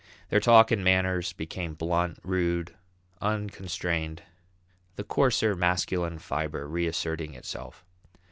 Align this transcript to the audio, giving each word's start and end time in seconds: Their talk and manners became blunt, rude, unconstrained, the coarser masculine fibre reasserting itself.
Their 0.29 0.39
talk 0.39 0.71
and 0.71 0.83
manners 0.83 1.31
became 1.31 1.75
blunt, 1.75 2.17
rude, 2.23 2.73
unconstrained, 3.21 4.23
the 4.95 5.03
coarser 5.03 5.55
masculine 5.55 6.17
fibre 6.17 6.67
reasserting 6.67 7.35
itself. 7.35 7.85